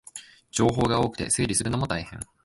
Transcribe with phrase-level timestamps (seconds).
[0.49, 2.19] 情報が多くて整理するのも大変